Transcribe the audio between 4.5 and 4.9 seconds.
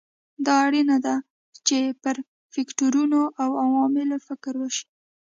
وشي.